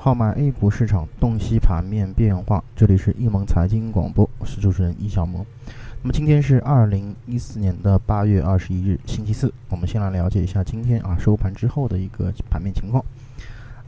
[0.00, 5.44] 号脉 A 股市场洞悉盘面变化，这里是易盟财经广播，我是主持人易小萌。
[6.00, 9.52] 那么今天是二零一四年的八月二十一日，星期四。
[9.68, 13.04] 我们先来了解一下今天啊收盘之后的一个盘面情况。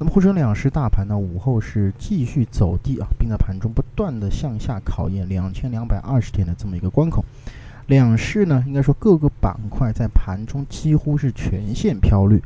[0.01, 7.25] 那么沪深两市大盘呢午后是继续走低啊，并在盘中不断的向下考验两千两百二十点的这么一个关口。
[7.91, 12.41] 两市呢，应该说各个板块在盘中几乎是全线飘绿。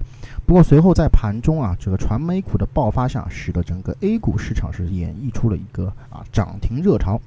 [0.46, 7.20] 不过随后在盘中啊，这个传媒股的爆发下，使得整个 A 股市场是演绎出了一个啊涨停热潮。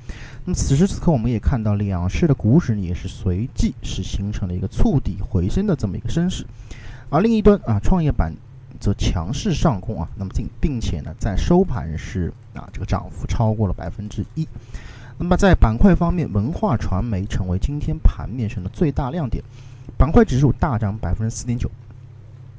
[0.46, 6.44] 那么此时此刻，我们也看到两市的股指也是随即是形成了一个触底回升的这么一个升势。
[7.12, 8.34] 而另一端啊，创业板
[8.80, 14.48] 则强势上攻啊，那么并并且呢，在收盘是啊这个涨幅超过了百分之一。
[15.20, 19.44] 那么在板块方面，文化传媒成为今天盘面上的最大亮点，
[19.98, 21.70] 板块指数大涨百分之四点九，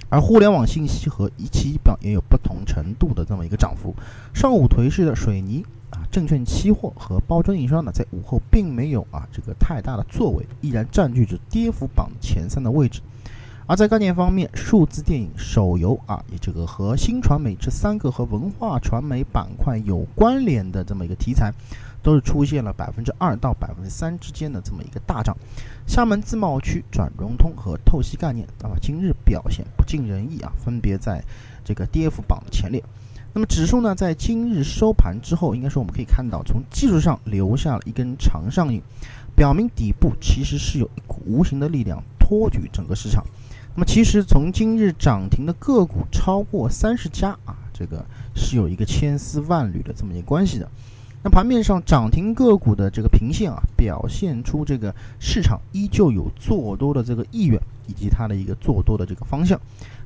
[0.09, 3.95] 而互联网信息和仪器仪表也有不同程度的这么一个涨幅。
[4.35, 13.01] 上午颓势的水泥啊、证券期货和包装印刷呢，在午后并没有啊这个太大的作为，依然占据着跌幅榜前三的位置。
[13.69, 21.53] 而在概念方面，数字电影、手游啊，也这个和新传媒这三个和文化传媒板块有关联的这么一个题材。
[22.01, 25.37] 都是出现了百分之二到百分之三之间的这么一个大涨。
[25.87, 31.23] 厦门自贸区转融通和透析概念啊，今日表现不尽人意啊，分别在
[31.65, 32.83] 这个跌幅榜前列。
[33.35, 38.81] 那么指数呢，在今日收盘之后，应该说我们可以看到，从技术上留下了一根长上影，
[39.35, 43.25] 表明底部其实是有一股无形的力量托举整个市场。
[43.79, 48.05] 那么其实从今日涨停的个股超过三十家啊，这个
[48.35, 50.69] 是有一个千丝万缕的这么一个关系的。
[51.23, 59.57] 那盘面上涨停个股的这个平线啊，表现出这个市场依旧有做多的这个意愿，以及它的一个做多的这个方向。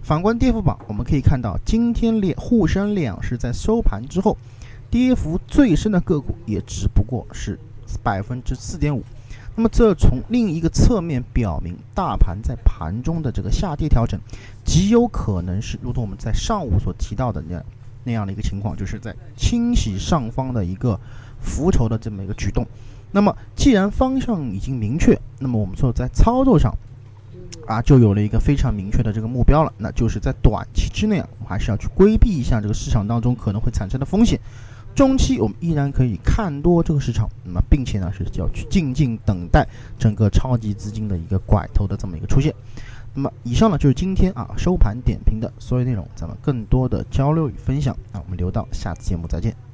[0.03, 4.37] 反观跌幅榜，我们可以看到，今天两沪深两市在收盘之后，
[4.91, 7.59] 跌幅最深的个股也只不过是
[8.03, 9.03] 百分之四点五。
[9.55, 14.19] 那么这从另一个侧面表明，大盘在盘中的这个下跌调整，
[14.65, 17.65] 极有可能是如同我们在上午所提到的那样。
[18.05, 20.99] 那样的一个情况，就是在清洗上方的一个
[21.41, 22.67] 浮筹的这么一个举动。
[23.13, 26.75] 那么，既然方向已经明确，那么我们说在操作上
[27.65, 34.37] 啊，就有了一个非常明确的这个目标了，那就是在短期之内啊，我们还是要去规避一下这个市场当中可能会产生的风险。
[34.95, 39.67] 中期我们依然可以看多这个市场，那么并且呢是要去静静等待
[39.99, 42.55] 整个超级资金的一个拐头的这么一个出现。
[43.15, 49.72] 那么以上呢就是今天啊收盘点评的所有内容，咱们更多的交流与分享，那我们留到下次节目再见。